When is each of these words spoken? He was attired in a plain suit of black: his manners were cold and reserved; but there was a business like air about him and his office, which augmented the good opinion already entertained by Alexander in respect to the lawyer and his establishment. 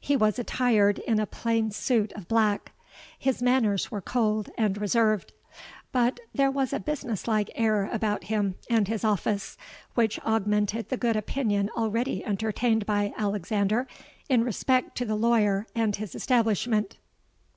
He 0.00 0.14
was 0.14 0.38
attired 0.38 1.00
in 1.00 1.18
a 1.18 1.26
plain 1.26 1.72
suit 1.72 2.12
of 2.12 2.28
black: 2.28 2.70
his 3.18 3.42
manners 3.42 3.90
were 3.90 4.00
cold 4.00 4.48
and 4.56 4.78
reserved; 4.80 5.32
but 5.90 6.20
there 6.32 6.48
was 6.48 6.72
a 6.72 6.78
business 6.78 7.26
like 7.26 7.50
air 7.56 7.90
about 7.92 8.22
him 8.30 8.54
and 8.70 8.86
his 8.86 9.02
office, 9.02 9.56
which 9.96 10.20
augmented 10.20 10.90
the 10.90 10.96
good 10.96 11.16
opinion 11.16 11.70
already 11.76 12.24
entertained 12.24 12.86
by 12.86 13.12
Alexander 13.18 13.88
in 14.28 14.44
respect 14.44 14.96
to 14.98 15.04
the 15.04 15.16
lawyer 15.16 15.66
and 15.74 15.96
his 15.96 16.14
establishment. 16.14 16.96